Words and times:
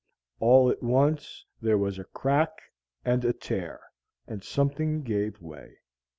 ]All 0.39 0.71
at 0.71 0.81
once 0.81 1.45
there 1.61 1.77
was 1.77 1.99
a 1.99 2.05
crack 2.05 2.49
and 3.05 3.23
a 3.23 3.33
tear, 3.33 3.79
and 4.25 4.43
something 4.43 5.03
gave 5.03 5.39
way. 5.39 5.77